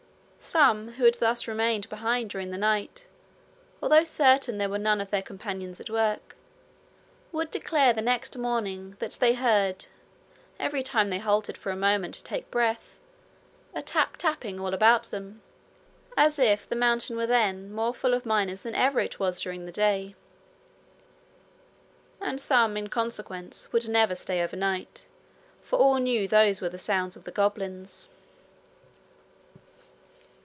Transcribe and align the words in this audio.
Some 0.43 0.93
who 0.93 1.05
had 1.05 1.13
thus 1.19 1.47
remained 1.47 1.87
behind 1.87 2.31
during 2.31 2.49
the 2.49 2.57
night, 2.57 3.05
although 3.79 4.03
certain 4.03 4.57
there 4.57 4.71
were 4.71 4.79
none 4.79 4.99
of 4.99 5.11
their 5.11 5.21
companions 5.21 5.79
at 5.79 5.87
work, 5.87 6.35
would 7.31 7.51
declare 7.51 7.93
the 7.93 8.01
next 8.01 8.35
morning 8.35 8.95
that 8.97 9.11
they 9.21 9.35
heard, 9.35 9.85
every 10.59 10.81
time 10.81 11.11
they 11.11 11.19
halted 11.19 11.59
for 11.59 11.71
a 11.71 11.75
moment 11.75 12.15
to 12.15 12.23
take 12.23 12.49
breath, 12.49 12.97
a 13.75 13.83
tap 13.83 14.17
tapping 14.17 14.59
all 14.59 14.73
about 14.73 15.03
them, 15.11 15.43
as 16.17 16.39
if 16.39 16.67
the 16.67 16.75
mountain 16.75 17.15
were 17.15 17.27
then 17.27 17.71
more 17.71 17.93
full 17.93 18.15
of 18.15 18.25
miners 18.25 18.61
than 18.63 18.73
ever 18.73 18.99
it 18.99 19.19
was 19.19 19.39
during 19.41 19.67
the 19.67 19.71
day; 19.71 20.15
and 22.19 22.41
some 22.41 22.75
in 22.75 22.87
consequence 22.87 23.71
would 23.71 23.87
never 23.87 24.15
stay 24.15 24.41
overnight, 24.41 25.05
for 25.61 25.77
all 25.77 25.97
knew 25.97 26.27
those 26.27 26.61
were 26.61 26.67
the 26.67 26.79
sounds 26.79 27.15
of 27.15 27.25
the 27.25 27.31
goblins. 27.31 28.09